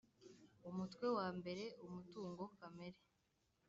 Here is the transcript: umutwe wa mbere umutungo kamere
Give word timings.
umutwe 0.69 1.05
wa 1.17 1.27
mbere 1.37 1.63
umutungo 1.85 2.43
kamere 2.57 2.99